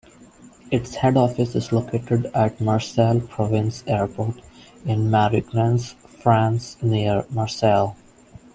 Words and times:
Its 0.71 0.95
head 0.95 1.15
office 1.15 1.53
is 1.53 1.71
located 1.71 2.25
at 2.33 2.59
Marseille 2.59 3.19
Provence 3.19 3.83
Airport 3.85 4.41
in 4.83 5.11
Marignane, 5.11 5.93
France, 6.07 6.75
near 6.81 7.23
Marseille. 7.29 7.95